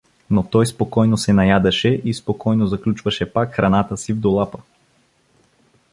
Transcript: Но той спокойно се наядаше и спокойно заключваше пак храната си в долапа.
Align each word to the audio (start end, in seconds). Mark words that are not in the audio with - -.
Но 0.29 0.43
той 0.43 0.67
спокойно 0.67 1.17
се 1.17 1.33
наядаше 1.33 2.01
и 2.05 2.13
спокойно 2.13 2.67
заключваше 2.67 3.33
пак 3.33 3.53
храната 3.53 3.97
си 3.97 4.13
в 4.13 4.19
долапа. 4.19 4.57